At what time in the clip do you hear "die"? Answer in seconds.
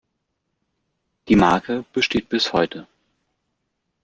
1.27-1.35